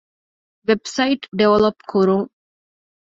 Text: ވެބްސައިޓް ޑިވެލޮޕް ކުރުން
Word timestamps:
ވެބްސައިޓް 0.67 1.25
ޑިވެލޮޕް 1.37 1.81
ކުރުން 1.91 2.27